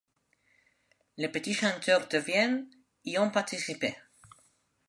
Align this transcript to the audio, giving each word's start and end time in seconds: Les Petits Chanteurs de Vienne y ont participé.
Les 1.17 1.29
Petits 1.29 1.53
Chanteurs 1.53 2.07
de 2.07 2.17
Vienne 2.17 2.67
y 3.05 3.19
ont 3.19 3.29
participé. 3.29 3.95